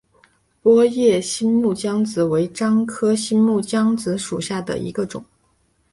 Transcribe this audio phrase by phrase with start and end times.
[0.63, 5.23] 波叶新木姜子为樟科新木姜子属下的一个种。